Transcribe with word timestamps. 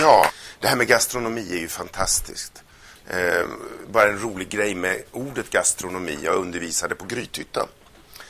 Ja, 0.00 0.30
det 0.60 0.68
här 0.68 0.76
med 0.76 0.86
gastronomi 0.86 1.48
är 1.52 1.58
ju 1.58 1.68
fantastiskt. 1.68 2.62
Eh, 3.08 3.46
bara 3.88 4.08
en 4.08 4.18
rolig 4.18 4.48
grej 4.48 4.74
med 4.74 5.02
ordet 5.12 5.50
gastronomi. 5.50 6.18
Jag 6.22 6.34
undervisade 6.34 6.94
på 6.94 7.04
Grythyttan 7.04 7.68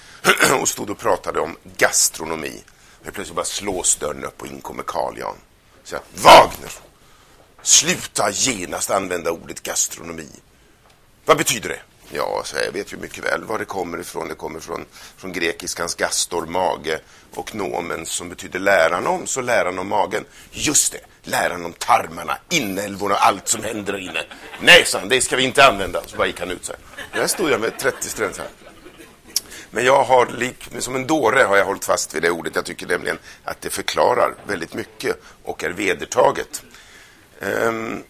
och 0.61 0.69
stod 0.69 0.91
och 0.91 0.99
pratade 0.99 1.41
om 1.41 1.57
gastronomi. 1.77 2.63
Men 3.03 3.13
plötsligt 3.13 3.37
bara 3.37 3.45
slås 3.45 3.97
dörren 3.97 4.25
upp 4.25 4.41
och 4.41 4.47
in 4.47 4.61
kommer 4.61 4.83
Carl 4.83 5.19
Jan. 5.19 5.37
Så 5.85 5.95
jag, 5.95 6.03
Wagner! 6.15 6.71
Sluta 7.63 8.31
genast 8.31 8.91
använda 8.91 9.31
ordet 9.31 9.63
gastronomi. 9.63 10.29
Vad 11.25 11.37
betyder 11.37 11.69
det? 11.69 11.81
Ja, 12.15 12.43
så 12.45 12.57
jag 12.65 12.73
vet 12.73 12.93
ju 12.93 12.97
mycket 12.97 13.25
väl 13.25 13.45
var 13.45 13.59
det 13.59 13.65
kommer 13.65 14.01
ifrån. 14.01 14.29
Det 14.29 14.35
kommer 14.35 14.61
från, 14.61 14.85
från 15.17 15.33
grekiskans 15.33 15.95
gastor, 15.95 16.47
mage 16.47 17.01
och 17.35 17.55
nomen 17.55 18.07
som 18.07 18.29
betyder 18.29 18.59
läran 18.59 19.07
om, 19.07 19.27
så 19.27 19.41
läran 19.41 19.79
om 19.79 19.89
magen. 19.89 20.25
Just 20.51 20.93
det, 20.93 21.31
läran 21.31 21.65
om 21.65 21.73
tarmarna, 21.73 22.39
inälvorna 22.51 23.15
och 23.15 23.27
allt 23.27 23.49
som 23.49 23.65
händer 23.65 23.99
inne. 23.99 24.25
Nej, 24.61 24.85
sa 24.85 24.99
han, 24.99 25.09
det 25.09 25.21
ska 25.21 25.37
vi 25.37 25.43
inte 25.43 25.65
använda. 25.65 26.03
Så 26.07 26.17
bara 26.17 26.27
gick 26.27 26.41
han 26.41 26.51
ut 26.51 26.65
så 26.65 26.73
här. 26.73 27.21
Där 27.21 27.27
stod 27.27 27.51
jag 27.51 27.61
med 27.61 27.79
30 27.79 28.09
studenter 28.09 28.45
Men 29.71 29.85
jag 29.85 30.05
har, 30.05 30.27
lik, 30.27 30.69
som 30.79 30.97
en 30.97 31.07
dåre 31.07 31.43
har 31.43 31.57
jag 31.57 31.65
hållit 31.65 31.85
fast 31.85 32.15
vid 32.15 32.23
det 32.23 32.31
ordet. 32.31 32.57
Jag 32.57 32.65
tycker 32.65 32.87
nämligen 32.87 33.19
att 33.45 33.61
det 33.61 33.71
förklarar 33.71 34.35
väldigt 34.47 34.75
mycket 34.75 35.23
och 35.43 35.65
är 35.65 35.71
vedertaget. 35.71 36.63
Um, 37.41 38.03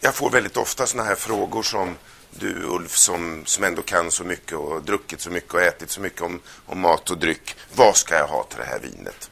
jag 0.00 0.14
får 0.14 0.30
väldigt 0.30 0.56
ofta 0.56 0.86
såna 0.86 1.02
här 1.02 1.14
frågor 1.14 1.62
som 1.62 1.96
du 2.30 2.62
Ulf 2.64 2.96
som, 2.96 3.42
som 3.46 3.64
ändå 3.64 3.82
kan 3.82 4.10
så 4.10 4.24
mycket 4.24 4.58
och 4.58 4.82
druckit 4.82 5.20
så 5.20 5.30
mycket 5.30 5.54
och 5.54 5.60
ätit 5.60 5.90
så 5.90 6.00
mycket 6.00 6.22
om, 6.22 6.40
om 6.66 6.80
mat 6.80 7.10
och 7.10 7.18
dryck. 7.18 7.56
Vad 7.74 7.96
ska 7.96 8.14
jag 8.14 8.26
ha 8.26 8.44
till 8.44 8.58
det 8.58 8.64
här 8.64 8.78
vinet? 8.78 9.30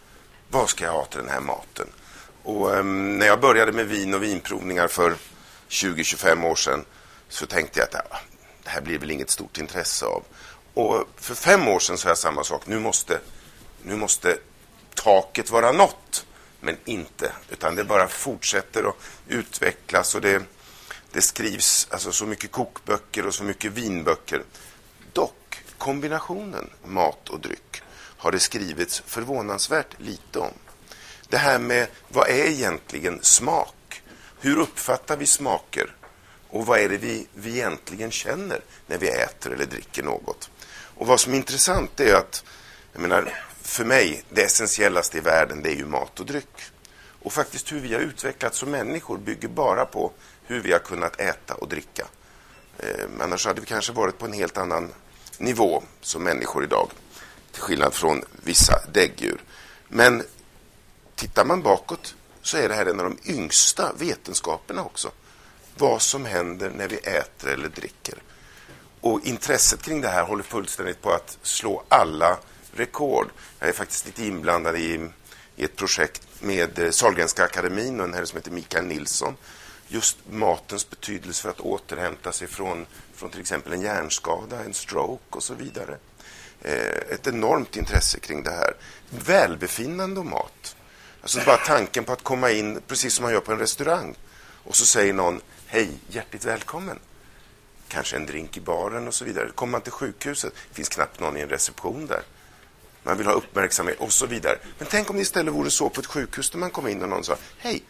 Vad 0.48 0.68
ska 0.68 0.84
jag 0.84 0.92
ha 0.92 1.04
till 1.04 1.18
den 1.18 1.28
här 1.28 1.41
maten? 1.41 1.88
Och 2.42 2.70
um, 2.70 3.19
när 3.19 3.27
jag 3.27 3.41
började 3.41 3.72
med 3.72 3.86
vin 3.86 4.14
och 4.14 4.22
vinprovningar 4.22 4.89
för 4.89 5.16
20-25 5.69 6.46
år 6.46 6.55
sedan 6.55 6.84
så 7.28 7.46
tänkte 7.46 7.80
jag 7.80 7.89
att 7.89 8.06
ja, 8.11 8.19
det 8.62 8.70
här 8.70 8.80
blir 8.80 8.98
väl 8.98 9.11
inget 9.11 9.30
stort 9.30 9.58
intresse 9.58 10.06
av. 10.06 10.22
Och 10.74 11.08
för 11.16 11.34
fem 11.34 11.69
år 11.69 11.78
sedan 11.80 11.98
sa 11.98 12.08
jag 12.08 12.19
samma 12.19 12.44
sak. 12.44 12.66
Nu 12.66 12.78
måste, 12.78 13.20
nu 13.83 13.96
måste 13.96 14.39
taket 14.94 15.50
vara 15.50 15.72
nått. 15.72 16.24
Men 16.61 16.77
inte, 16.84 17.33
utan 17.50 17.74
det 17.74 17.84
bara 17.84 18.08
fortsätter 18.08 18.89
att 18.89 18.96
utvecklas 19.28 20.14
och 20.14 20.20
det 20.20 20.42
det 21.12 21.23
skrivs 21.23 21.89
alltså 21.91 22.12
så 22.12 22.27
mycket 22.27 22.53
kokböcker 22.53 23.27
och 23.27 23.34
så 23.34 23.45
mycket 23.45 23.73
vinböcker. 23.73 24.42
Dock, 25.12 25.64
kombinationen 25.78 26.70
mat 26.84 27.28
och 27.28 27.41
dryck 27.41 27.83
har 27.92 28.33
det 28.33 28.41
skrivits 28.41 29.03
förvånansvärt 29.06 30.01
lite 30.01 30.39
om. 30.39 30.53
Det 31.29 31.39
här 31.39 31.59
med 31.59 31.86
vad 32.09 32.29
är 32.29 32.45
egentligen 32.45 33.19
smak? 33.23 34.03
Hur 34.41 34.59
uppfattar 34.59 35.17
vi 35.17 35.27
smaker? 35.27 35.95
Och 36.51 36.67
vad 36.67 36.79
är 36.79 36.89
det 36.89 36.97
vi, 36.97 37.27
vi 37.34 37.51
egentligen 37.51 38.11
känner 38.11 38.61
när 38.86 38.98
vi 38.98 39.09
äter 39.09 39.53
eller 39.53 39.67
dricker 39.67 40.03
något? 40.03 40.51
Och 40.70 41.06
vad 41.06 41.20
som 41.20 41.33
är 41.33 41.36
intressant 41.36 42.01
är 42.01 42.14
att, 42.14 42.45
jag 42.92 43.03
menar, 43.03 43.34
för 43.62 43.84
mig, 43.84 44.23
det 44.31 44.42
essentiellaste 44.42 45.19
i 45.19 45.20
världen, 45.20 45.62
det 45.62 45.70
är 45.70 45.77
ju 45.77 45.86
mat 45.86 46.20
och 46.20 46.27
dryck. 46.27 46.62
Och 47.23 47.33
faktiskt 47.33 47.73
hur 47.73 47.81
vi 47.81 47.95
har 47.95 48.01
utvecklats 48.01 48.59
som 48.59 48.70
människor 48.70 49.19
bygger 49.19 49.48
bara 49.48 49.84
på 49.84 50.12
hur 50.48 50.60
vi 50.60 50.72
har 50.72 50.78
kunnat 50.78 51.20
äta 51.20 51.54
och 51.54 51.68
dricka. 51.68 52.06
Eh, 52.78 53.04
annars 53.20 53.46
hade 53.46 53.60
vi 53.60 53.66
kanske 53.66 53.92
varit 53.92 54.18
på 54.18 54.27
en 54.27 54.32
helt 54.32 54.56
annan 54.56 54.92
nivå 55.38 55.82
som 56.00 56.22
människor 56.22 56.64
idag. 56.64 56.90
Till 57.52 57.62
skillnad 57.62 57.94
från 57.94 58.24
vissa 58.42 58.80
däggdjur. 58.92 59.42
Men 59.88 60.22
tittar 61.14 61.44
man 61.44 61.62
bakåt 61.62 62.14
så 62.42 62.56
är 62.56 62.68
det 62.68 62.74
här 62.74 62.86
en 62.86 63.00
av 63.00 63.10
de 63.10 63.32
yngsta 63.32 63.92
vetenskaperna 63.98 64.82
också. 64.82 65.10
Vad 65.77 66.02
som 66.02 66.24
händer 66.24 66.70
när 66.70 66.88
vi 66.88 66.96
äter 66.96 67.50
eller 67.50 67.68
dricker. 67.68 68.23
Och 69.00 69.20
intresset 69.24 69.83
kring 69.83 70.00
det 70.00 70.08
här 70.08 70.24
håller 70.24 70.42
fullständigt 70.42 71.02
på 71.02 71.11
att 71.11 71.39
slå 71.42 71.83
alla 71.89 72.39
rekord. 72.73 73.28
Jag 73.58 73.68
är 73.68 73.73
faktiskt 73.73 74.06
lite 74.06 74.24
inblandad 74.24 74.77
i, 74.77 75.11
i 75.56 75.64
ett 75.64 75.77
projekt 75.77 76.23
med 76.40 76.78
eh, 76.78 76.90
Sahlgrenska 76.90 77.44
akademin 77.44 78.00
och 78.00 78.06
en 78.06 78.14
herre 78.14 78.27
som 78.27 78.36
heter 78.36 78.50
Mikael 78.50 78.84
Nilsson 78.84 79.36
just 79.88 80.18
matens 80.30 80.90
betydelse 80.90 81.42
för 81.42 81.50
att 81.50 81.60
återhämta 81.60 82.32
sig 82.32 82.48
från, 82.48 82.86
från 83.14 83.30
till 83.30 83.40
exempel 83.40 83.72
en 83.72 83.80
hjärnskada, 83.80 84.64
en 84.64 84.74
stroke 84.74 85.36
och 85.36 85.42
så 85.42 85.54
vidare. 85.54 85.96
Eh, 86.62 87.14
ett 87.14 87.26
enormt 87.26 87.76
intresse 87.76 88.20
kring 88.20 88.42
det 88.42 88.50
här. 88.50 88.74
Välbefinnande 89.10 90.20
och 90.20 90.26
mat. 90.26 90.76
Alltså 91.22 91.40
bara 91.46 91.56
tanken 91.56 92.04
på 92.04 92.12
att 92.12 92.22
komma 92.22 92.50
in, 92.50 92.80
precis 92.86 93.14
som 93.14 93.22
man 93.22 93.32
gör 93.32 93.40
på 93.40 93.52
en 93.52 93.58
restaurang, 93.58 94.14
och 94.64 94.76
så 94.76 94.86
säger 94.86 95.12
någon 95.12 95.40
hej, 95.66 95.90
hjärtligt 96.08 96.44
välkommen. 96.44 96.98
Kanske 97.88 98.16
en 98.16 98.26
drink 98.26 98.56
i 98.56 98.60
baren 98.60 99.08
och 99.08 99.14
så 99.14 99.24
vidare. 99.24 99.50
Kommer 99.55 99.70
man 99.70 99.80
till 99.80 99.92
sjukhuset, 99.92 100.52
det 100.68 100.74
finns 100.74 100.88
knappt 100.88 101.20
någon 101.20 101.36
i 101.36 101.40
en 101.40 101.48
reception 101.48 102.06
där. 102.06 102.22
Man 103.02 103.18
vill 103.18 103.26
ha 103.26 103.32
uppmärksamhet 103.32 104.00
och 104.00 104.12
så 104.12 104.26
vidare. 104.26 104.58
Men 104.78 104.88
tänk 104.90 105.10
om 105.10 105.16
det 105.16 105.22
istället 105.22 105.55
vore 105.55 105.70
så 105.70 105.88
på 105.88 106.00
ett 106.00 106.06
sjukhus 106.06 106.50
där 106.50 106.58
man 106.58 106.70
kom 106.70 106.88
in 106.88 107.02
och 107.02 107.08
någon 107.08 107.24
sa 107.24 107.36
hej, 107.58 107.82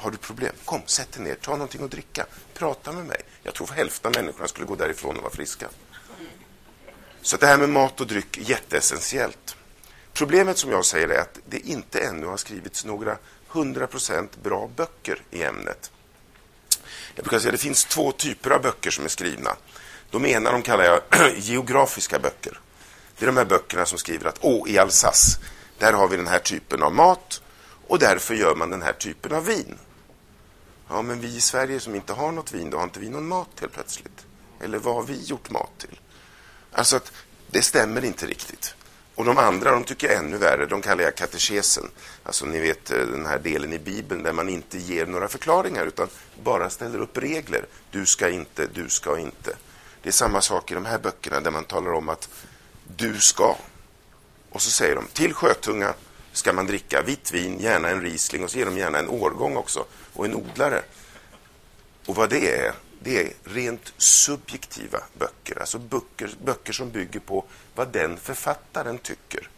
har 0.00 0.10
du 0.10 0.16
problem? 0.16 0.52
Kom, 0.64 0.82
sätt 0.86 1.12
dig 1.12 1.22
ner, 1.24 1.34
ta 1.34 1.50
någonting 1.50 1.84
att 1.84 1.90
dricka, 1.90 2.26
prata 2.54 2.92
med 2.92 3.06
mig. 3.06 3.20
Jag 3.42 3.54
tror 3.54 3.66
hälften 3.66 4.08
av 4.08 4.22
människorna 4.22 4.48
skulle 4.48 4.66
gå 4.66 4.74
därifrån 4.76 5.16
och 5.16 5.22
vara 5.22 5.32
friska. 5.32 5.68
Så 7.22 7.36
det 7.36 7.46
här 7.46 7.58
med 7.58 7.68
mat 7.68 8.00
och 8.00 8.06
dryck 8.06 8.36
är 8.36 8.42
jätteessentiellt. 8.42 9.56
Problemet 10.12 10.58
som 10.58 10.70
jag 10.70 10.84
säger 10.84 11.08
är 11.08 11.20
att 11.20 11.38
det 11.46 11.58
inte 11.58 12.00
ännu 12.00 12.26
har 12.26 12.36
skrivits 12.36 12.84
några 12.84 13.18
100% 13.50 14.28
bra 14.42 14.70
böcker 14.76 15.22
i 15.30 15.42
ämnet. 15.42 15.90
Jag 17.14 17.24
brukar 17.24 17.38
säga 17.38 17.48
att 17.48 17.58
det 17.58 17.62
finns 17.62 17.84
två 17.84 18.12
typer 18.12 18.50
av 18.50 18.62
böcker 18.62 18.90
som 18.90 19.04
är 19.04 19.08
skrivna. 19.08 19.56
De 20.10 20.26
ena 20.26 20.52
de 20.52 20.62
kallar 20.62 20.84
jag 20.84 21.00
geografiska 21.36 22.18
böcker. 22.18 22.60
Det 23.18 23.24
är 23.24 23.26
de 23.26 23.36
här 23.36 23.44
böckerna 23.44 23.86
som 23.86 23.98
skriver 23.98 24.28
att 24.28 24.38
åh, 24.40 24.70
i 24.70 24.78
Alsace, 24.78 25.40
där 25.78 25.92
har 25.92 26.08
vi 26.08 26.16
den 26.16 26.26
här 26.26 26.38
typen 26.38 26.82
av 26.82 26.94
mat 26.94 27.42
och 27.86 27.98
därför 27.98 28.34
gör 28.34 28.54
man 28.54 28.70
den 28.70 28.82
här 28.82 28.92
typen 28.92 29.32
av 29.32 29.44
vin. 29.44 29.78
Ja, 30.90 31.02
men 31.02 31.20
vi 31.20 31.36
i 31.36 31.40
Sverige 31.40 31.80
som 31.80 31.94
inte 31.94 32.12
har 32.12 32.32
något 32.32 32.52
vin, 32.52 32.70
då 32.70 32.76
har 32.76 32.84
inte 32.84 33.00
vi 33.00 33.08
någon 33.08 33.28
mat 33.28 33.48
helt 33.60 33.72
plötsligt. 33.72 34.26
Eller 34.60 34.78
vad 34.78 34.94
har 34.94 35.02
vi 35.02 35.24
gjort 35.24 35.50
mat 35.50 35.78
till? 35.78 36.00
Alltså 36.72 36.96
att 36.96 37.12
det 37.50 37.62
stämmer 37.62 38.04
inte 38.04 38.26
riktigt. 38.26 38.74
Och 39.14 39.24
de 39.24 39.38
andra, 39.38 39.70
de 39.70 39.84
tycker 39.84 40.06
jag 40.06 40.16
ännu 40.16 40.36
värre. 40.36 40.66
De 40.66 40.82
kallar 40.82 41.04
jag 41.04 41.14
katekesen. 41.14 41.90
Alltså 42.22 42.46
ni 42.46 42.60
vet 42.60 42.90
eh, 42.90 42.98
den 42.98 43.26
här 43.26 43.38
delen 43.38 43.72
i 43.72 43.78
Bibeln 43.78 44.22
där 44.22 44.32
man 44.32 44.48
inte 44.48 44.78
ger 44.78 45.06
några 45.06 45.28
förklaringar 45.28 45.86
utan 45.86 46.08
bara 46.42 46.70
ställer 46.70 46.98
upp 46.98 47.18
regler. 47.18 47.66
Du 47.90 48.06
ska 48.06 48.28
inte, 48.28 48.66
du 48.66 48.88
ska 48.88 49.18
inte. 49.18 49.56
Det 50.02 50.08
är 50.08 50.12
samma 50.12 50.40
sak 50.40 50.70
i 50.70 50.74
de 50.74 50.84
här 50.84 50.98
böckerna 50.98 51.40
där 51.40 51.50
man 51.50 51.64
talar 51.64 51.92
om 51.92 52.08
att 52.08 52.28
du 52.96 53.20
ska. 53.20 53.56
Och 54.50 54.62
så 54.62 54.70
säger 54.70 54.94
de 54.94 55.06
till 55.06 55.34
sjötunga 55.34 55.94
ska 56.40 56.52
man 56.52 56.66
dricka 56.66 57.02
vitt 57.02 57.32
vin, 57.32 57.60
gärna 57.60 57.88
en 57.88 58.02
Riesling 58.02 58.44
och 58.44 58.50
så 58.50 58.58
ger 58.58 58.66
de 58.66 58.78
gärna 58.78 58.98
en 58.98 59.08
årgång 59.08 59.56
också 59.56 59.84
och 60.12 60.24
en 60.24 60.34
odlare. 60.34 60.82
Och 62.06 62.16
vad 62.16 62.30
det 62.30 62.56
är, 62.56 62.72
det 63.02 63.20
är 63.22 63.32
rent 63.44 63.92
subjektiva 63.96 64.98
böcker. 65.18 65.60
Alltså 65.60 65.78
böcker, 65.78 66.30
böcker 66.44 66.72
som 66.72 66.90
bygger 66.90 67.20
på 67.20 67.44
vad 67.74 67.88
den 67.92 68.16
författaren 68.16 68.98
tycker. 68.98 69.48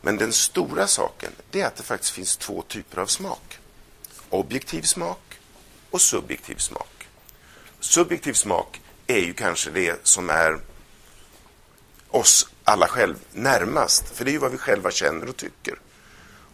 Men 0.00 0.16
den 0.16 0.32
stora 0.32 0.86
saken 0.86 1.32
det 1.50 1.60
är 1.60 1.66
att 1.66 1.76
det 1.76 1.82
faktiskt 1.82 2.12
finns 2.12 2.36
två 2.36 2.62
typer 2.62 3.00
av 3.00 3.06
smak. 3.06 3.58
Objektiv 4.30 4.82
smak 4.82 5.38
och 5.90 6.00
subjektiv 6.00 6.56
smak. 6.56 7.08
Subjektiv 7.80 8.32
smak 8.32 8.80
är 9.06 9.18
ju 9.18 9.34
kanske 9.34 9.70
det 9.70 10.06
som 10.06 10.30
är 10.30 10.58
oss 12.08 12.48
alla 12.64 12.88
själv 12.88 13.16
närmast. 13.32 14.08
För 14.08 14.24
det 14.24 14.30
är 14.30 14.32
ju 14.32 14.38
vad 14.38 14.52
vi 14.52 14.58
själva 14.58 14.90
känner 14.90 15.28
och 15.28 15.36
tycker. 15.36 15.78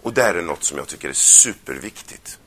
Och 0.03 0.15
där 0.15 0.35
är 0.35 0.43
något 0.43 0.65
som 0.65 0.79
jag 0.79 0.89
tycker 0.89 1.09
är 1.09 1.13
superviktigt. 1.13 2.39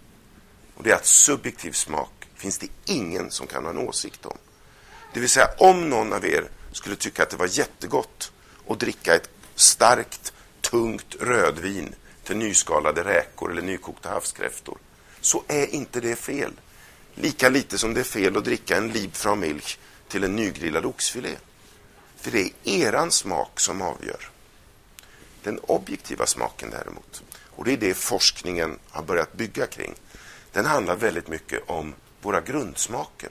Och 0.76 0.84
det 0.84 0.92
är 0.92 0.96
att 0.96 1.06
subjektiv 1.06 1.72
smak 1.72 2.28
finns 2.36 2.58
det 2.58 2.68
ingen 2.86 3.32
som 3.32 3.48
kan 3.48 3.64
ha 3.64 3.70
en 3.70 3.78
åsikt 3.78 4.26
om. 4.26 4.38
Det 5.14 5.20
vill 5.20 5.30
säga, 5.30 5.50
om 5.58 5.90
någon 5.90 6.14
av 6.14 6.26
er 6.26 6.50
skulle 6.72 6.96
tycka 6.96 7.24
att 7.24 7.30
det 7.30 7.38
var 7.38 7.60
jättegott 7.60 8.32
att 8.68 8.80
dricka 8.80 9.16
ett 9.16 9.30
starkt, 9.56 10.34
tungt 10.62 11.16
rödvin 11.20 11.96
till 12.24 12.38
nyskalade 12.38 13.04
räkor 13.04 13.52
eller 13.52 13.62
nykokta 13.62 14.10
havskräftor, 14.10 14.78
så 15.22 15.44
är 15.48 15.68
inte 15.68 16.00
det 16.00 16.16
fel. 16.16 16.52
Lika 17.16 17.50
lite 17.50 17.78
som 17.78 17.94
det 17.94 18.00
är 18.00 18.04
fel 18.04 18.38
att 18.38 18.46
dricka 18.46 18.78
en 18.78 18.90
liebfraumilch 18.90 19.80
till 20.08 20.24
en 20.24 20.36
nygrillad 20.36 20.86
oxfilé. 20.86 21.36
För 22.18 22.32
det 22.32 22.42
är 22.42 22.52
eran 22.64 23.12
smak 23.12 23.60
som 23.60 23.82
avgör. 23.82 24.30
Den 25.46 25.60
objektiva 25.60 26.26
smaken 26.26 26.70
däremot, 26.70 27.24
och 27.46 27.66
det 27.66 27.74
är 27.74 27.78
det 27.78 27.94
forskningen 27.94 28.80
har 28.90 29.04
börjat 29.04 29.34
bygga 29.34 29.68
kring, 29.68 29.94
den 30.52 30.66
handlar 30.66 30.96
väldigt 30.96 31.28
mycket 31.28 31.70
om 31.70 31.94
våra 32.22 32.42
grundsmaker. 32.42 33.30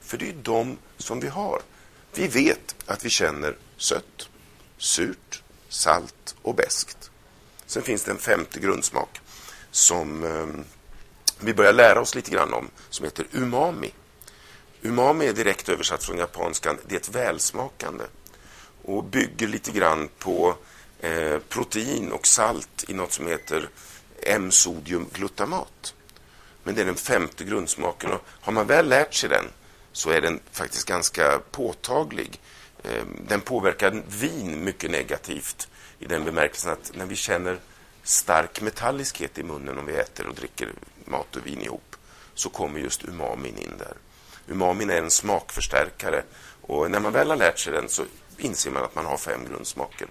För 0.00 0.18
det 0.18 0.28
är 0.28 0.34
de 0.42 0.78
som 0.96 1.20
vi 1.20 1.28
har. 1.28 1.62
Vi 2.14 2.28
vet 2.28 2.74
att 2.86 3.04
vi 3.04 3.10
känner 3.10 3.56
sött, 3.76 4.28
surt, 4.78 5.42
salt 5.68 6.36
och 6.42 6.54
beskt. 6.54 7.10
Sen 7.66 7.82
finns 7.82 8.02
det 8.04 8.10
en 8.10 8.18
femte 8.18 8.60
grundsmak 8.60 9.20
som, 9.70 10.24
ehm, 10.24 10.64
vi 11.40 11.54
börjar 11.54 11.72
lära 11.72 12.00
oss 12.00 12.14
lite 12.14 12.30
grann 12.30 12.52
om, 12.54 12.70
som 12.90 13.04
heter 13.04 13.26
umami. 13.32 13.92
Umami 14.82 15.26
är 15.26 15.32
direkt 15.32 15.68
översatt 15.68 16.04
från 16.04 16.18
japanskan 16.18 16.78
det 16.86 17.08
välsmakande 17.08 18.04
och 18.82 19.04
bygger 19.04 19.48
lite 19.48 19.70
grann 19.70 20.08
på 20.18 20.56
eh, 21.04 21.38
protein 21.48 22.12
och 22.12 22.26
salt 22.26 22.84
i 22.88 22.94
något 22.94 23.12
som 23.12 23.26
heter 23.26 23.68
M-sodiumglutamat. 24.22 25.94
Men 26.62 26.74
det 26.74 26.80
är 26.80 26.86
den 26.86 26.94
femte 26.94 27.44
grundsmaken 27.44 28.12
och 28.12 28.20
har 28.26 28.52
man 28.52 28.66
väl 28.66 28.88
lärt 28.88 29.14
sig 29.14 29.28
den 29.28 29.44
så 29.92 30.10
är 30.10 30.20
den 30.20 30.40
faktiskt 30.52 30.88
ganska 30.88 31.40
påtaglig. 31.50 32.40
Eh, 32.82 33.04
den 33.28 33.40
påverkar 33.40 34.02
vin 34.08 34.64
mycket 34.64 34.90
negativt 34.90 35.68
i 35.98 36.06
den 36.06 36.24
bemärkelsen 36.24 36.72
att 36.72 36.92
när 36.94 37.06
vi 37.06 37.16
känner 37.16 37.58
stark 38.02 38.60
metalliskhet 38.60 39.38
i 39.38 39.42
munnen 39.42 39.78
om 39.78 39.86
vi 39.86 39.92
äter 39.92 40.26
och 40.26 40.34
dricker 40.34 40.72
mat 41.04 41.36
och 41.36 41.46
vin 41.46 41.62
ihop 41.62 41.96
så 42.34 42.48
kommer 42.48 42.80
just 42.80 43.04
umamin 43.04 43.58
in 43.58 43.72
där. 43.78 43.96
Umamin 44.48 44.90
är 44.90 44.98
en 44.98 45.10
smakförstärkare 45.10 46.22
och 46.60 46.90
när 46.90 47.00
man 47.00 47.12
väl 47.12 47.30
har 47.30 47.36
lärt 47.36 47.58
sig 47.58 47.72
den 47.72 47.88
så 47.88 48.04
inser 48.38 48.70
man 48.70 48.84
att 48.84 48.94
man 48.94 49.06
har 49.06 49.16
fem 49.16 49.40
grundsmaker. 49.48 50.08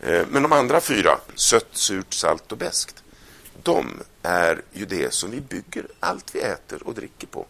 Eh, 0.00 0.26
men 0.30 0.42
de 0.42 0.52
andra 0.52 0.80
fyra, 0.80 1.18
sött, 1.34 1.68
surt, 1.72 2.14
salt 2.14 2.52
och 2.52 2.58
beskt, 2.58 3.02
de 3.62 4.02
är 4.22 4.62
ju 4.72 4.86
det 4.86 5.14
som 5.14 5.30
vi 5.30 5.40
bygger 5.40 5.86
allt 6.00 6.34
vi 6.34 6.40
äter 6.40 6.82
och 6.82 6.94
dricker 6.94 7.26
på. 7.26 7.46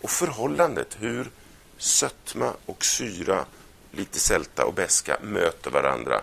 Och 0.00 0.10
förhållandet, 0.10 0.96
hur 0.98 1.30
sötma 1.78 2.52
och 2.66 2.84
syra, 2.84 3.44
lite 3.92 4.18
sälta 4.18 4.64
och 4.64 4.74
beska 4.74 5.18
möter 5.22 5.70
varandra, 5.70 6.20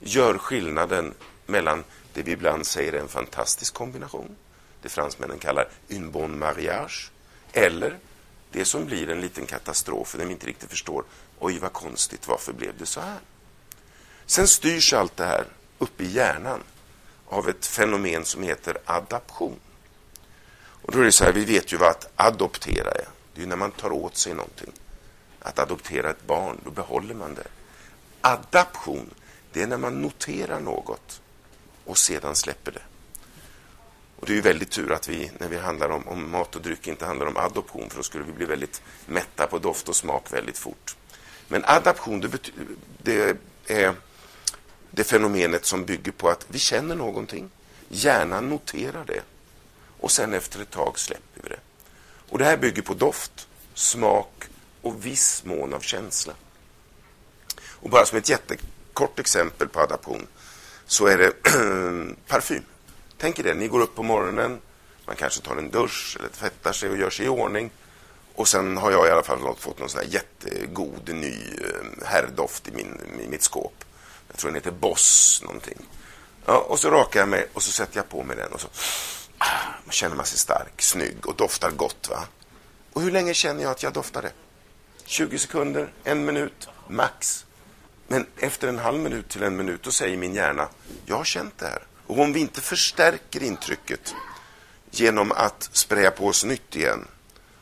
gör 0.00 0.38
skillnaden 0.38 1.14
mellan 1.46 1.84
det 2.12 2.22
vi 2.22 2.32
ibland 2.32 2.66
säger 2.66 2.92
är 2.92 3.00
en 3.00 3.08
fantastisk 3.08 3.74
kombination, 3.74 4.36
det 4.82 4.88
fransmännen 4.88 5.38
kallar 5.38 5.68
une 5.88 6.10
bon 6.10 6.38
mariage, 6.38 7.10
eller 7.52 7.98
det 8.52 8.64
som 8.64 8.84
blir 8.84 9.10
en 9.10 9.20
liten 9.20 9.46
katastrof 9.46 10.14
där 10.18 10.24
vi 10.24 10.32
inte 10.32 10.46
riktigt 10.46 10.70
förstår, 10.70 11.04
oj 11.38 11.58
vad 11.58 11.72
konstigt, 11.72 12.28
varför 12.28 12.52
blev 12.52 12.78
det 12.78 12.86
så 12.86 13.00
här? 13.00 13.20
Sen 14.30 14.48
styrs 14.48 14.92
allt 14.92 15.16
det 15.16 15.24
här 15.24 15.44
uppe 15.78 16.04
i 16.04 16.10
hjärnan 16.12 16.62
av 17.26 17.48
ett 17.48 17.66
fenomen 17.66 18.24
som 18.24 18.42
heter 18.42 18.78
adaption. 18.84 19.56
Och 20.54 20.92
då 20.92 21.00
är 21.00 21.04
det 21.04 21.12
så 21.12 21.24
här, 21.24 21.32
vi 21.32 21.44
vet 21.44 21.72
ju 21.72 21.76
vad 21.76 21.88
att 21.88 22.10
adoptera 22.16 22.90
är. 22.90 23.08
Det 23.34 23.42
är 23.42 23.46
när 23.46 23.56
man 23.56 23.70
tar 23.70 23.92
åt 23.92 24.16
sig 24.16 24.34
någonting. 24.34 24.72
Att 25.40 25.58
adoptera 25.58 26.10
ett 26.10 26.26
barn, 26.26 26.60
då 26.64 26.70
behåller 26.70 27.14
man 27.14 27.34
det. 27.34 27.46
Adaption, 28.20 29.10
det 29.52 29.62
är 29.62 29.66
när 29.66 29.78
man 29.78 30.02
noterar 30.02 30.60
något 30.60 31.20
och 31.84 31.98
sedan 31.98 32.36
släpper 32.36 32.72
det. 32.72 32.82
Och 34.20 34.26
Det 34.26 34.32
är 34.32 34.36
ju 34.36 34.42
väldigt 34.42 34.70
tur 34.70 34.92
att 34.92 35.08
vi, 35.08 35.30
när 35.38 35.48
vi 35.48 35.58
handlar 35.58 35.88
om, 35.88 36.08
om, 36.08 36.30
mat 36.30 36.56
och 36.56 36.62
dryck, 36.62 36.86
inte 36.86 37.06
handlar 37.06 37.26
om 37.26 37.36
adoption, 37.36 37.90
för 37.90 37.96
då 37.96 38.02
skulle 38.02 38.24
vi 38.24 38.32
bli 38.32 38.46
väldigt 38.46 38.82
mätta 39.06 39.46
på 39.46 39.58
doft 39.58 39.88
och 39.88 39.96
smak 39.96 40.32
väldigt 40.32 40.58
fort. 40.58 40.96
Men 41.48 41.64
adaption, 41.64 42.20
det, 42.20 42.50
det 43.02 43.36
är 43.66 43.94
det 44.90 45.04
fenomenet 45.04 45.64
som 45.64 45.84
bygger 45.84 46.12
på 46.12 46.28
att 46.28 46.46
vi 46.48 46.58
känner 46.58 46.94
någonting, 46.94 47.50
hjärnan 47.88 48.48
noterar 48.48 49.04
det 49.04 49.22
och 50.00 50.10
sen 50.10 50.34
efter 50.34 50.62
ett 50.62 50.70
tag 50.70 50.98
släpper 50.98 51.42
vi 51.42 51.48
det. 51.48 51.60
Och 52.28 52.38
Det 52.38 52.44
här 52.44 52.56
bygger 52.56 52.82
på 52.82 52.94
doft, 52.94 53.48
smak 53.74 54.44
och 54.82 55.06
viss 55.06 55.44
mån 55.44 55.74
av 55.74 55.80
känsla. 55.80 56.32
Och 57.62 57.90
Bara 57.90 58.06
som 58.06 58.18
ett 58.18 58.28
jättekort 58.28 59.18
exempel 59.18 59.68
på 59.68 59.80
adaption 59.80 60.26
så 60.86 61.06
är 61.06 61.18
det 61.18 61.42
parfym. 62.26 62.64
Tänk 63.18 63.38
er 63.38 63.42
det, 63.42 63.54
ni 63.54 63.68
går 63.68 63.80
upp 63.80 63.94
på 63.94 64.02
morgonen, 64.02 64.60
man 65.06 65.16
kanske 65.16 65.42
tar 65.42 65.56
en 65.56 65.70
dusch 65.70 66.16
eller 66.18 66.28
tvättar 66.28 66.72
sig 66.72 66.90
och 66.90 66.96
gör 66.96 67.10
sig 67.10 67.26
i 67.26 67.28
ordning. 67.28 67.70
Och 68.34 68.48
sen 68.48 68.76
har 68.76 68.90
jag 68.90 69.06
i 69.06 69.10
alla 69.10 69.22
fall 69.22 69.56
fått 69.58 69.78
någon 69.78 69.88
sån 69.88 70.00
här 70.00 70.08
jättegod 70.08 71.14
ny 71.14 71.34
eh, 71.34 72.06
herrdoft 72.06 72.68
i, 72.68 72.70
min, 72.70 73.00
i 73.24 73.28
mitt 73.28 73.42
skåp. 73.42 73.84
Jag 74.30 74.36
tror 74.38 74.50
den 74.50 74.54
heter 74.54 74.70
Boss 74.70 75.40
någonting. 75.44 75.78
Ja, 76.46 76.58
och 76.58 76.80
så 76.80 76.90
rakar 76.90 77.20
jag 77.20 77.28
mig 77.28 77.48
och 77.52 77.62
så 77.62 77.72
sätter 77.72 77.96
jag 77.96 78.08
på 78.08 78.22
mig 78.22 78.36
den 78.36 78.52
och 78.52 78.60
så 78.60 78.68
ah, 79.38 79.90
känner 79.90 80.16
man 80.16 80.26
sig 80.26 80.38
stark, 80.38 80.82
snygg 80.82 81.26
och 81.26 81.36
doftar 81.36 81.70
gott. 81.70 82.08
va? 82.10 82.24
Och 82.92 83.02
hur 83.02 83.10
länge 83.10 83.34
känner 83.34 83.62
jag 83.62 83.70
att 83.70 83.82
jag 83.82 83.92
doftar 83.92 84.22
det? 84.22 84.32
20 85.04 85.38
sekunder, 85.38 85.92
en 86.04 86.24
minut, 86.24 86.68
max. 86.88 87.46
Men 88.08 88.26
efter 88.36 88.68
en 88.68 88.78
halv 88.78 89.00
minut 89.00 89.28
till 89.28 89.42
en 89.42 89.56
minut 89.56 89.82
då 89.82 89.90
säger 89.90 90.16
min 90.16 90.34
hjärna, 90.34 90.68
jag 91.06 91.16
har 91.16 91.24
känt 91.24 91.58
det 91.58 91.66
här. 91.66 91.82
Och 92.06 92.18
om 92.18 92.32
vi 92.32 92.40
inte 92.40 92.60
förstärker 92.60 93.42
intrycket 93.42 94.14
genom 94.90 95.32
att 95.32 95.70
spraya 95.72 96.10
på 96.10 96.26
oss 96.26 96.44
nytt 96.44 96.76
igen 96.76 97.08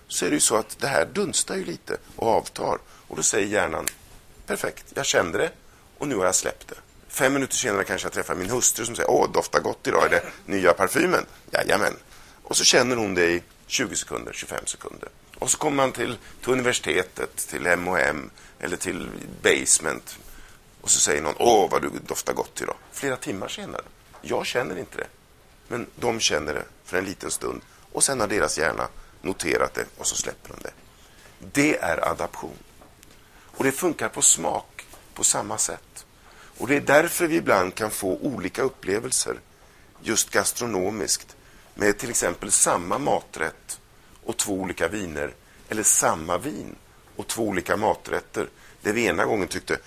så 0.08 0.26
är 0.26 0.30
det 0.30 0.34
ju 0.34 0.40
så 0.40 0.56
att 0.56 0.78
det 0.78 0.86
här 0.86 1.06
dunstar 1.12 1.56
ju 1.56 1.64
lite 1.64 1.96
och 2.16 2.28
avtar. 2.28 2.78
Och 3.08 3.16
då 3.16 3.22
säger 3.22 3.46
hjärnan, 3.46 3.86
perfekt, 4.46 4.84
jag 4.94 5.06
kände 5.06 5.38
det 5.38 5.50
och 5.98 6.08
nu 6.08 6.16
har 6.16 6.24
jag 6.24 6.34
släppt 6.34 6.68
det. 6.68 6.74
Fem 7.08 7.32
minuter 7.32 7.54
senare 7.54 7.84
kanske 7.84 8.06
jag 8.06 8.12
träffar 8.12 8.34
min 8.34 8.50
hustru 8.50 8.84
som 8.84 8.96
säger, 8.96 9.10
åh, 9.10 9.32
doftar 9.32 9.60
gott 9.60 9.86
idag, 9.86 10.04
är 10.04 10.10
det 10.10 10.22
nya 10.46 10.72
parfymen? 10.72 11.26
Jajamän. 11.52 11.96
Och 12.42 12.56
så 12.56 12.64
känner 12.64 12.96
hon 12.96 13.14
det 13.14 13.30
i 13.30 13.42
20 13.66 13.96
sekunder, 13.96 14.32
25 14.32 14.66
sekunder. 14.66 15.08
Och 15.38 15.50
så 15.50 15.58
kommer 15.58 15.76
man 15.76 15.92
till, 15.92 16.18
till 16.42 16.52
universitetet, 16.52 17.36
till 17.36 17.66
M&M 17.66 18.30
eller 18.58 18.76
till 18.76 19.08
Basement 19.42 20.18
och 20.80 20.90
så 20.90 21.00
säger 21.00 21.22
någon, 21.22 21.34
åh, 21.38 21.70
vad 21.70 21.82
du 21.82 21.90
doftar 22.06 22.32
gott 22.32 22.60
idag. 22.62 22.76
Flera 22.92 23.16
timmar 23.16 23.48
senare. 23.48 23.82
Jag 24.22 24.46
känner 24.46 24.78
inte 24.78 24.98
det. 24.98 25.06
Men 25.68 25.86
de 25.96 26.20
känner 26.20 26.54
det 26.54 26.64
för 26.84 26.98
en 26.98 27.04
liten 27.04 27.30
stund 27.30 27.62
och 27.92 28.04
sen 28.04 28.20
har 28.20 28.28
deras 28.28 28.58
hjärna 28.58 28.88
noterat 29.22 29.74
det 29.74 29.84
och 29.96 30.06
så 30.06 30.16
släpper 30.16 30.48
de 30.48 30.62
det. 30.62 30.72
Det 31.52 31.78
är 31.78 32.08
adaption. 32.08 32.58
Och 33.56 33.64
det 33.64 33.72
funkar 33.72 34.08
på 34.08 34.22
smak 34.22 34.77
på 35.18 35.24
samma 35.24 35.58
sätt. 35.58 36.06
Och 36.58 36.68
Det 36.68 36.76
är 36.76 36.80
därför 36.80 37.26
vi 37.26 37.36
ibland 37.36 37.74
kan 37.74 37.90
få 37.90 38.16
olika 38.16 38.62
upplevelser 38.62 39.40
just 40.02 40.30
gastronomiskt 40.30 41.36
med 41.74 41.98
till 41.98 42.10
exempel 42.10 42.50
samma 42.50 42.98
maträtt 42.98 43.80
och 44.24 44.36
två 44.36 44.52
olika 44.52 44.88
viner 44.88 45.34
eller 45.68 45.82
samma 45.82 46.38
vin 46.38 46.74
och 47.16 47.26
två 47.26 47.42
olika 47.42 47.76
maträtter. 47.76 48.48
Där 48.82 48.92
vi 48.92 49.04
ena 49.04 49.24
gången 49.24 49.48
tyckte 49.48 49.78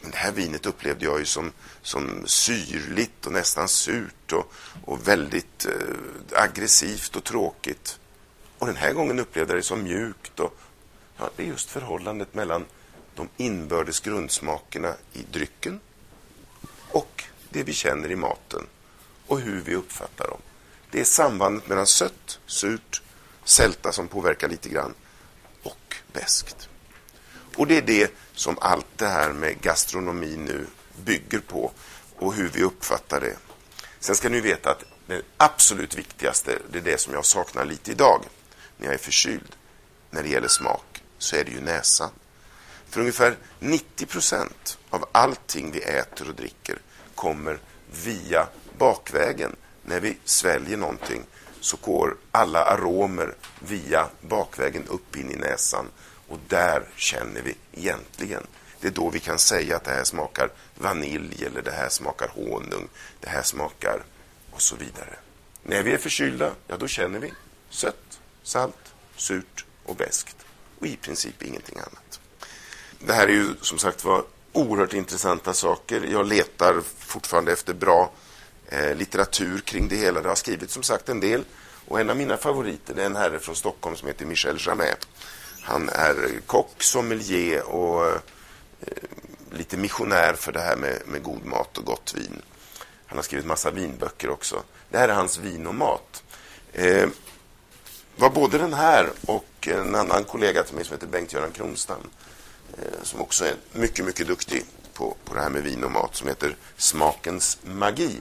men 0.00 0.10
det 0.10 0.16
här 0.16 0.32
vinet 0.32 0.66
upplevde 0.66 1.04
jag 1.04 1.18
ju 1.18 1.24
som, 1.24 1.52
som 1.82 2.22
syrligt 2.26 3.26
och 3.26 3.32
nästan 3.32 3.68
surt 3.68 4.32
och, 4.32 4.52
och 4.84 5.08
väldigt 5.08 5.66
eh, 5.66 6.42
aggressivt 6.42 7.16
och 7.16 7.24
tråkigt. 7.24 7.98
Och 8.58 8.66
den 8.66 8.76
här 8.76 8.92
gången 8.92 9.18
upplevde 9.20 9.52
jag 9.52 9.58
det 9.58 9.66
som 9.66 9.82
mjukt. 9.82 10.40
Och, 10.40 10.58
ja, 11.18 11.30
det 11.36 11.42
är 11.42 11.46
just 11.46 11.70
förhållandet 11.70 12.34
mellan 12.34 12.64
de 13.16 13.28
inbördes 13.36 14.00
grundsmakerna 14.00 14.94
i 15.12 15.22
drycken 15.32 15.80
och 16.90 17.24
det 17.50 17.62
vi 17.62 17.72
känner 17.72 18.10
i 18.10 18.16
maten 18.16 18.66
och 19.26 19.40
hur 19.40 19.60
vi 19.60 19.74
uppfattar 19.74 20.28
dem. 20.28 20.40
Det 20.90 21.00
är 21.00 21.04
sambandet 21.04 21.68
mellan 21.68 21.86
sött, 21.86 22.40
surt, 22.46 23.02
sälta 23.44 23.92
som 23.92 24.08
påverkar 24.08 24.48
lite 24.48 24.68
grann 24.68 24.94
och 25.62 25.96
beskt. 26.12 26.68
Och 27.56 27.66
det 27.66 27.76
är 27.76 27.82
det 27.82 28.12
som 28.32 28.58
allt 28.60 28.86
det 28.96 29.08
här 29.08 29.32
med 29.32 29.60
gastronomi 29.60 30.36
nu 30.36 30.66
bygger 31.04 31.38
på 31.38 31.72
och 32.16 32.34
hur 32.34 32.48
vi 32.48 32.62
uppfattar 32.62 33.20
det. 33.20 33.36
Sen 34.00 34.14
ska 34.14 34.28
ni 34.28 34.40
veta 34.40 34.70
att 34.70 34.84
det 35.06 35.22
absolut 35.36 35.98
viktigaste, 35.98 36.58
det 36.72 36.78
är 36.78 36.82
det 36.82 37.00
som 37.00 37.14
jag 37.14 37.24
saknar 37.24 37.64
lite 37.64 37.90
idag 37.90 38.24
när 38.76 38.86
jag 38.86 38.94
är 38.94 38.98
förkyld. 38.98 39.56
När 40.10 40.22
det 40.22 40.28
gäller 40.28 40.48
smak 40.48 41.02
så 41.18 41.36
är 41.36 41.44
det 41.44 41.50
ju 41.50 41.60
näsan. 41.60 42.10
För 42.94 43.00
ungefär 43.00 43.36
90 43.58 44.06
procent 44.06 44.78
av 44.90 45.04
allting 45.12 45.70
vi 45.72 45.80
äter 45.80 46.28
och 46.28 46.34
dricker 46.34 46.78
kommer 47.14 47.58
via 48.04 48.48
bakvägen. 48.78 49.56
När 49.82 50.00
vi 50.00 50.18
sväljer 50.24 50.76
någonting 50.76 51.24
så 51.60 51.76
går 51.76 52.16
alla 52.30 52.64
aromer 52.64 53.34
via 53.58 54.08
bakvägen 54.20 54.86
upp 54.88 55.16
in 55.16 55.30
i 55.30 55.36
näsan 55.36 55.86
och 56.28 56.38
där 56.48 56.88
känner 56.96 57.42
vi 57.42 57.56
egentligen. 57.72 58.46
Det 58.80 58.88
är 58.88 58.92
då 58.92 59.10
vi 59.10 59.20
kan 59.20 59.38
säga 59.38 59.76
att 59.76 59.84
det 59.84 59.90
här 59.90 60.04
smakar 60.04 60.50
vanilj 60.74 61.44
eller 61.44 61.62
det 61.62 61.72
här 61.72 61.88
smakar 61.88 62.28
honung, 62.28 62.88
det 63.20 63.28
här 63.28 63.42
smakar 63.42 64.04
och 64.50 64.62
så 64.62 64.76
vidare. 64.76 65.16
När 65.62 65.82
vi 65.82 65.92
är 65.92 65.98
förkylda, 65.98 66.52
ja 66.66 66.76
då 66.76 66.88
känner 66.88 67.18
vi 67.18 67.32
sött, 67.70 68.20
salt, 68.42 68.94
surt 69.16 69.64
och 69.84 69.96
beskt 69.96 70.36
och 70.78 70.86
i 70.86 70.96
princip 70.96 71.42
ingenting 71.42 71.78
annat. 71.78 72.20
Det 73.06 73.12
här 73.12 73.28
är 73.28 73.32
ju 73.32 73.54
som 73.60 73.78
sagt 73.78 74.04
var 74.04 74.24
oerhört 74.52 74.92
intressanta 74.92 75.52
saker. 75.52 76.08
Jag 76.12 76.26
letar 76.26 76.80
fortfarande 76.98 77.52
efter 77.52 77.74
bra 77.74 78.10
eh, 78.68 78.96
litteratur 78.96 79.58
kring 79.58 79.88
det 79.88 79.96
hela. 79.96 80.20
Det 80.20 80.28
har 80.28 80.36
skrivits 80.36 80.74
som 80.74 80.82
sagt 80.82 81.08
en 81.08 81.20
del 81.20 81.44
och 81.88 82.00
en 82.00 82.10
av 82.10 82.16
mina 82.16 82.36
favoriter 82.36 82.98
är 82.98 83.06
en 83.06 83.16
herre 83.16 83.38
från 83.38 83.56
Stockholm 83.56 83.96
som 83.96 84.08
heter 84.08 84.26
Michel 84.26 84.58
Jamet 84.66 85.06
han 85.64 85.88
är 85.88 86.40
kock, 86.46 86.82
sommelier 86.82 87.62
och 87.62 88.06
eh, 88.06 88.18
lite 89.50 89.76
missionär 89.76 90.34
för 90.34 90.52
det 90.52 90.60
här 90.60 90.76
med, 90.76 90.98
med 91.06 91.22
god 91.22 91.44
mat 91.44 91.78
och 91.78 91.84
gott 91.84 92.14
vin. 92.16 92.42
Han 93.06 93.18
har 93.18 93.22
skrivit 93.22 93.46
massa 93.46 93.70
vinböcker 93.70 94.30
också. 94.30 94.62
Det 94.90 94.98
här 94.98 95.08
är 95.08 95.14
hans 95.14 95.38
vin 95.38 95.66
och 95.66 95.74
mat. 95.74 96.22
Eh, 96.72 97.08
var 98.16 98.30
både 98.30 98.58
den 98.58 98.74
här 98.74 99.10
och 99.26 99.68
en 99.68 99.94
annan 99.94 100.24
kollega 100.24 100.62
till 100.62 100.74
mig 100.74 100.84
som 100.84 100.94
heter 100.94 101.06
Bengt-Göran 101.06 101.52
Kronstam 101.52 102.10
Eh, 102.72 103.02
som 103.02 103.20
också 103.20 103.44
är 103.44 103.54
mycket, 103.72 104.04
mycket 104.04 104.26
duktig 104.26 104.64
på, 104.94 105.16
på 105.24 105.34
det 105.34 105.40
här 105.40 105.50
med 105.50 105.62
vin 105.62 105.84
och 105.84 105.90
mat 105.90 106.16
som 106.16 106.28
heter 106.28 106.56
Smakens 106.76 107.58
magi 107.62 108.20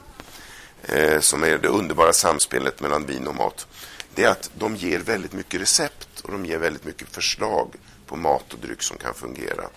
eh, 0.84 1.20
som 1.20 1.44
är 1.44 1.58
det 1.58 1.68
underbara 1.68 2.14
samspelet 2.14 2.82
mellan 2.82 3.06
vin 3.06 3.28
och 3.28 3.36
mat. 3.36 3.68
Det 4.16 4.24
är 4.24 4.30
att 4.30 4.52
de 4.58 4.76
ger 4.76 5.00
väldigt 5.00 5.34
mycket 5.34 5.62
recept 5.62 6.20
och 6.20 6.32
de 6.32 6.46
ger 6.46 6.58
väldigt 6.58 6.86
mycket 6.86 7.10
förslag 7.10 7.76
på 8.06 8.16
mat 8.16 8.54
och 8.54 8.60
dryck 8.60 8.82
som 8.82 8.98
kan 8.98 9.14
fungera. 9.14 9.70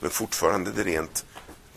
Men 0.00 0.10
fortfarande 0.10 0.70
det 0.70 0.82
rent 0.82 1.24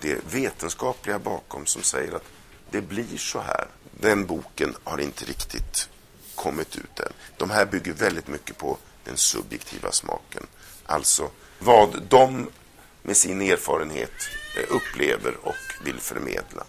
det 0.02 0.18
vetenskapliga 0.32 1.20
bakom 1.20 1.66
som 1.66 1.84
säger 1.84 2.16
att 2.16 2.26
det 2.72 2.82
blir 2.82 3.18
så 3.18 3.40
här. 3.40 3.68
Den 4.00 4.26
boken 4.26 4.76
har 4.84 4.98
inte 4.98 5.26
riktigt 5.26 5.90
kommit 6.36 6.76
ut 6.76 7.00
än. 7.00 7.14
De 7.38 7.50
här 7.50 7.66
bygger 7.66 7.94
väldigt 7.94 8.28
mycket 8.28 8.58
på 8.58 8.78
den 9.04 9.18
subjektiva 9.18 9.92
smaken. 9.92 10.48
Alltså 10.86 11.30
vad 11.60 12.02
de 12.10 12.50
med 13.02 13.18
sin 13.18 13.42
erfarenhet 13.42 14.30
eh, 14.58 14.76
upplever 14.76 15.38
och 15.42 15.56
vill 15.84 16.00
förmedla. 16.00 16.64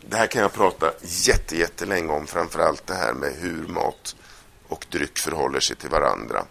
Det 0.00 0.16
här 0.16 0.26
kan 0.26 0.42
jag 0.42 0.52
prata 0.52 0.92
jätte, 1.02 1.56
jättelänge 1.56 2.12
om, 2.12 2.26
framförallt 2.26 2.86
det 2.86 2.94
här 2.94 3.12
med 3.12 3.32
hur 3.32 3.66
mat 3.66 4.16
och 4.68 4.86
dryck 4.90 5.18
förhåller 5.18 5.60
sig 5.60 5.76
till 5.76 5.90
varandra. 5.90 6.46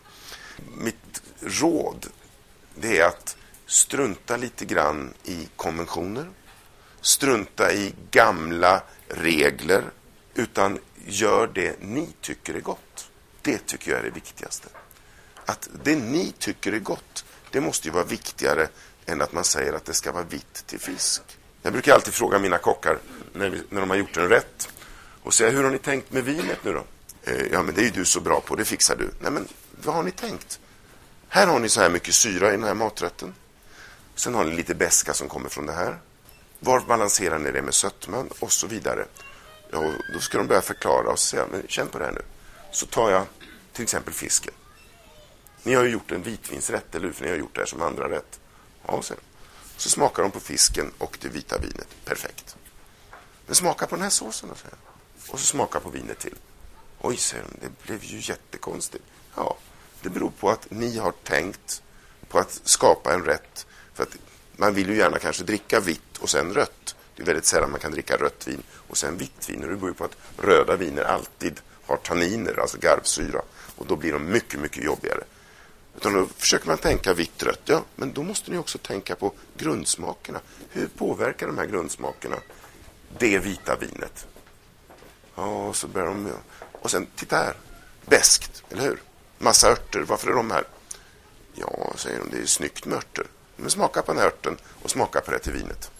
Mitt 0.78 1.22
råd 1.40 2.08
det 2.76 2.98
är 2.98 3.06
att 3.06 3.38
strunta 3.66 4.38
lite 4.38 4.66
grann 4.66 5.14
i 5.24 5.48
konventioner, 5.56 6.30
strunta 7.02 7.74
i 7.74 7.94
gamla 8.12 8.84
regler, 9.08 9.84
utan 10.36 10.80
gör 11.06 11.48
det 11.54 11.82
ni 11.82 12.08
tycker 12.22 12.54
är 12.54 12.60
gott. 12.60 13.10
Det 13.42 13.58
tycker 13.58 13.92
jag 13.92 14.00
är 14.00 14.04
det 14.04 14.10
viktigaste. 14.10 14.70
Att 15.46 15.70
det 15.84 15.96
ni 15.96 16.34
tycker 16.40 16.74
är 16.74 16.80
gott, 16.80 17.26
det 17.52 17.62
måste 17.62 17.88
ju 17.88 17.94
vara 17.94 18.04
viktigare 18.04 18.68
än 19.06 19.22
att 19.22 19.34
man 19.34 19.44
säger 19.44 19.74
att 19.74 19.86
det 19.86 19.94
ska 19.94 20.12
vara 20.12 20.24
vitt 20.24 20.64
till 20.68 20.80
fisk. 20.80 21.22
Jag 21.62 21.74
brukar 21.74 21.94
alltid 21.94 22.14
fråga 22.14 22.40
mina 22.40 22.58
kockar 22.58 22.98
när, 23.34 23.50
vi, 23.50 23.64
när 23.70 23.82
de 23.82 23.90
har 23.90 23.98
gjort 23.98 24.18
en 24.18 24.30
rätt 24.30 24.70
och 25.24 25.34
säga 25.34 25.50
hur 25.50 25.64
har 25.64 25.72
ni 25.72 25.78
tänkt 25.78 26.12
med 26.12 26.24
vinet 26.24 26.64
nu 26.64 26.74
då? 26.74 26.84
Eh, 27.24 27.46
ja, 27.52 27.64
men 27.64 27.76
det 27.76 27.82
är 27.82 27.86
ju 27.86 27.92
du 27.92 28.06
så 28.06 28.20
bra 28.20 28.42
på, 28.42 28.56
det 28.56 28.66
fixar 28.66 28.96
du. 28.96 29.12
Nej, 29.20 29.32
men 29.32 29.48
vad 29.84 29.96
har 29.96 30.04
ni 30.04 30.12
tänkt? 30.12 30.60
Här 31.28 31.48
har 31.48 31.60
ni 31.60 31.70
så 31.70 31.82
här 31.82 31.90
mycket 31.90 32.14
syra 32.14 32.50
i 32.50 32.52
den 32.52 32.64
här 32.64 32.74
maträtten. 32.74 33.34
Sen 34.16 34.36
har 34.36 34.46
ni 34.46 34.56
lite 34.56 34.76
beska 34.76 35.14
som 35.14 35.28
kommer 35.28 35.50
från 35.50 35.66
det 35.66 35.74
här. 35.74 35.98
Var 36.60 36.80
balanserar 36.80 37.40
ni 37.40 37.52
det 37.52 37.62
med 37.62 37.74
sötman 37.74 38.30
och 38.40 38.52
så 38.52 38.68
vidare. 38.68 39.06
Ja, 39.72 39.92
då 40.14 40.20
ska 40.20 40.38
de 40.38 40.48
börja 40.48 40.62
förklara 40.62 41.12
och 41.12 41.20
säga, 41.20 41.46
men 41.52 41.68
känn 41.68 41.88
på 41.88 42.00
det 42.00 42.06
här 42.06 42.12
nu. 42.12 42.22
Så 42.72 42.86
tar 42.86 43.12
jag 43.12 43.26
till 43.74 43.84
exempel 43.84 44.14
fisken. 44.14 44.54
Ni 45.64 45.74
har 45.74 45.84
ju 45.84 45.90
gjort 45.90 46.12
en 46.12 46.24
vitvinsrätt, 46.24 46.96
eller 46.96 47.06
hur? 47.06 47.14
För 47.14 47.24
ni 47.24 47.30
har 47.30 47.38
gjort 47.38 47.56
det 47.56 47.62
här 47.62 47.66
som 47.66 47.82
andra 47.82 48.10
rätt. 48.10 48.40
Ja, 48.88 49.02
sen. 49.02 49.18
Så 49.78 49.90
smakar 49.90 50.24
de 50.24 50.32
på 50.32 50.40
fisken 50.40 50.92
och 50.98 51.18
det 51.22 51.28
vita 51.28 51.58
vinet. 51.58 51.88
Perfekt. 52.06 52.56
Men 53.46 53.56
smaka 53.56 53.88
på 53.88 53.96
den 53.96 54.04
här 54.04 54.10
såsen 54.10 54.50
då, 54.50 54.56
säger 54.56 54.78
Och 55.30 55.40
så 55.40 55.46
smaka 55.46 55.80
på 55.80 55.90
vinet 55.90 56.20
till. 56.20 56.36
Oj, 57.02 57.18
säger 57.18 57.44
de, 57.44 57.68
det 57.68 57.84
blev 57.84 58.04
ju 58.04 58.20
jättekonstigt. 58.22 59.04
Ja, 59.36 59.58
det 60.02 60.10
beror 60.10 60.32
på 60.40 60.50
att 60.50 60.72
ni 60.72 60.98
har 60.98 61.12
tänkt 61.12 61.84
på 62.28 62.40
att 62.40 62.62
skapa 62.64 63.14
en 63.14 63.26
rätt. 63.26 63.66
För 63.94 64.04
att 64.04 64.18
man 64.56 64.74
vill 64.74 64.90
ju 64.90 64.98
gärna 64.98 65.20
kanske 65.20 65.44
dricka 65.44 65.80
vitt 65.80 66.18
och 66.20 66.30
sen 66.30 66.54
rött. 66.54 66.96
Det 67.16 67.22
är 67.22 67.26
väldigt 67.26 67.46
sällan 67.46 67.72
man 67.72 67.80
kan 67.80 67.92
dricka 67.92 68.18
rött 68.18 68.48
vin 68.48 68.64
och 68.72 68.98
sen 68.98 69.18
vitt 69.18 69.50
vin. 69.50 69.64
Och 69.64 69.70
det 69.70 69.76
beror 69.76 69.90
ju 69.90 69.94
på 69.94 70.04
att 70.04 70.18
röda 70.38 70.76
viner 70.76 71.04
alltid 71.04 71.60
har 71.86 71.98
tanniner, 71.98 72.60
alltså 72.60 72.78
garvsyra. 72.82 73.42
Och 73.76 73.86
då 73.88 73.96
blir 73.96 74.14
de 74.14 74.26
mycket, 74.26 74.60
mycket 74.60 74.84
jobbigare. 74.84 75.24
Utan 75.98 76.14
då 76.14 76.28
försöker 76.38 76.68
man 76.68 76.78
tänka 76.78 77.14
vitt, 77.14 77.44
rött. 77.44 77.62
Ja, 77.66 77.84
men 77.96 78.14
då 78.14 78.24
måste 78.24 78.52
ni 78.52 78.58
också 78.58 78.78
tänka 78.78 79.16
på 79.16 79.34
grundsmakerna. 79.58 80.40
Hur 80.70 80.88
påverkar 80.88 81.48
de 81.48 81.58
här 81.58 81.66
grundsmakerna 81.66 82.36
det 83.18 83.40
vita 83.40 83.76
vinet? 83.76 84.28
Ja, 85.36 85.68
och 85.68 85.76
så 85.76 85.88
börjar 85.88 86.08
de... 86.08 86.32
Och 86.72 86.92
sen, 86.92 87.08
titta 87.16 87.36
här. 87.36 87.58
Bäskt, 88.06 88.64
eller 88.70 88.84
hur? 88.84 89.02
Massa 89.38 89.70
örter. 89.72 90.00
Varför 90.00 90.28
är 90.32 90.36
de 90.36 90.52
här? 90.52 90.64
Ja, 91.54 91.94
säger 91.96 92.20
de, 92.20 92.30
det 92.30 92.44
är 92.44 92.46
snyggt 92.46 92.86
med 92.86 92.98
örter. 92.98 93.26
Men 93.56 93.70
smaka 93.70 94.02
på 94.02 94.12
den 94.12 94.22
här 94.22 94.28
örten 94.28 94.58
och 94.82 94.92
smaka 94.92 95.22
på 95.22 95.32
det 95.32 95.40
till 95.40 95.54
vinet. 95.54 95.92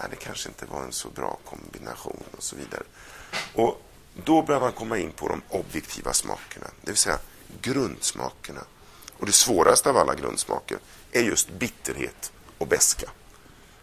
Nej, 0.00 0.08
det 0.10 0.16
kanske 0.16 0.48
inte 0.48 0.66
var 0.66 0.82
en 0.82 0.92
så 0.92 1.08
bra 1.08 1.38
kombination 1.44 2.22
och 2.36 2.42
så 2.42 2.56
vidare. 2.56 2.82
Och 3.54 3.82
då 4.24 4.42
börjar 4.42 4.60
man 4.60 4.72
komma 4.72 4.98
in 4.98 5.12
på 5.12 5.28
de 5.28 5.42
objektiva 5.48 6.12
smakerna, 6.12 6.66
det 6.80 6.90
vill 6.90 6.96
säga 6.96 7.18
grundsmakerna. 7.60 8.60
Och 9.18 9.26
det 9.26 9.32
svåraste 9.32 9.90
av 9.90 9.96
alla 9.96 10.14
grundsmaker 10.14 10.78
är 11.12 11.22
just 11.22 11.50
bitterhet 11.50 12.32
och 12.58 12.66
beska. 12.66 13.10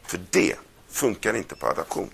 För 0.03 0.19
det 0.29 0.55
funkar 0.89 1.33
inte 1.33 1.55
på 1.55 1.67
adaption. 1.67 2.09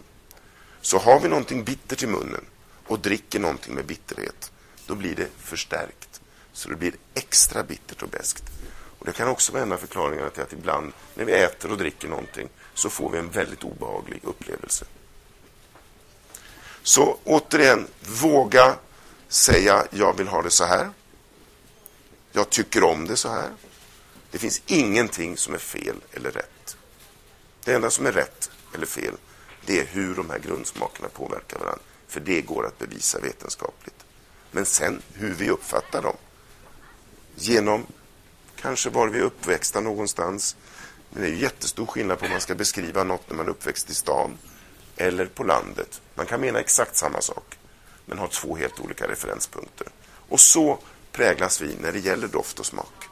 Så 0.82 0.98
har 0.98 1.20
vi 1.20 1.30
någonting 1.30 1.64
bittert 1.64 2.04
i 2.04 2.08
munnen 2.08 2.46
och 2.88 3.00
dricker 3.00 3.40
någonting 3.40 3.76
med 3.76 3.86
bitterhet, 3.86 4.52
då 4.88 4.96
blir 4.96 5.16
det 5.16 5.28
förstärkt. 5.38 6.22
Så 6.54 6.70
det 6.70 6.76
blir 6.76 6.94
extra 7.14 7.64
bittert 7.64 8.04
och 8.04 8.10
beskt. 8.10 8.44
Och 9.00 9.06
Det 9.06 9.12
kan 9.12 9.28
också 9.28 9.52
vara 9.52 9.64
en 9.64 9.72
av 9.72 9.78
förklaringarna 9.78 10.30
till 10.30 10.44
att 10.44 10.54
ibland 10.54 10.94
när 11.16 11.26
vi 11.26 11.34
äter 11.34 11.72
och 11.72 11.78
dricker 11.78 12.08
någonting 12.08 12.50
så 12.74 12.90
får 12.90 13.10
vi 13.10 13.18
en 13.18 13.30
väldigt 13.30 13.64
obehaglig 13.64 14.20
upplevelse. 14.24 14.86
Så 16.84 17.18
återigen, 17.24 17.88
våga 18.22 18.76
säga 19.28 19.86
jag 19.92 20.18
vill 20.18 20.28
ha 20.28 20.42
det 20.42 20.50
så 20.50 20.66
här. 20.66 20.90
Jag 22.38 22.50
tycker 22.50 22.84
om 22.84 23.08
det 23.08 23.18
så 23.18 23.30
här. 23.30 23.50
Det 24.32 24.38
finns 24.38 24.62
ingenting 24.66 25.38
som 25.38 25.54
är 25.54 25.58
fel 25.58 25.96
eller 26.12 26.32
rätt. 26.32 26.78
Det 27.64 27.74
enda 27.74 27.90
som 27.90 28.06
är 28.06 28.12
rätt 28.12 28.52
eller 28.74 28.86
fel, 28.86 29.14
det 29.66 29.80
är 29.80 29.86
hur 29.86 30.16
de 30.16 30.30
här 30.30 30.40
grundsmakerna 30.40 31.10
påverkar 31.10 31.60
varandra. 31.60 31.84
För 32.08 32.20
det 32.20 32.42
går 32.42 32.66
att 32.66 32.80
bevisa 32.80 33.20
vetenskapligt. 33.20 34.06
Men 34.52 34.66
sen 34.66 35.02
hur 35.14 35.34
vi 35.34 35.50
uppfattar 35.50 36.02
dem. 36.02 36.16
Genom 37.36 37.86
kanske 38.56 38.90
var 38.90 39.08
vi 39.08 39.20
är 39.20 39.24
uppväxta 39.24 39.80
någonstans. 39.80 40.56
Men 41.10 41.22
det 41.22 41.28
är 41.28 41.32
ju 41.32 41.42
jättestor 41.42 41.86
skillnad 41.86 42.20
på 42.20 42.26
om 42.26 42.32
man 42.32 42.42
ska 42.42 42.56
beskriva 42.56 43.04
något 43.04 43.30
när 43.30 43.38
man 43.38 43.46
är 43.46 43.50
uppväxt 43.50 43.90
i 43.90 43.94
stan 43.94 44.38
eller 44.98 45.26
på 45.26 45.44
landet. 45.44 46.02
Man 46.16 46.26
kan 46.26 46.42
mena 46.42 46.60
exakt 46.60 46.96
samma 46.96 47.22
sak, 47.22 47.58
men 48.06 48.18
ha 48.18 48.28
två 48.28 48.56
helt 48.56 48.80
olika 48.80 49.08
referenspunkter. 49.08 49.88
Och 50.30 50.40
så 50.40 50.80
präglas 51.18 51.62
vi 51.62 51.76
när 51.82 51.92
det 51.92 52.00
gäller 52.00 52.28
doft 52.28 52.60
och 52.60 52.66
smak. 52.66 53.06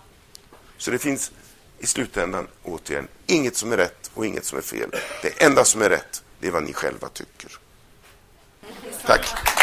Så 0.77 0.91
det 0.91 0.99
finns 0.99 1.31
i 1.79 1.87
slutändan, 1.87 2.47
återigen, 2.63 3.07
inget 3.25 3.55
som 3.55 3.71
är 3.71 3.77
rätt 3.77 4.11
och 4.13 4.25
inget 4.25 4.45
som 4.45 4.57
är 4.57 4.61
fel. 4.61 4.89
Det 5.21 5.43
enda 5.43 5.65
som 5.65 5.81
är 5.81 5.89
rätt, 5.89 6.23
det 6.39 6.47
är 6.47 6.51
vad 6.51 6.63
ni 6.63 6.73
själva 6.73 7.09
tycker. 7.09 7.51
Tack. 9.05 9.54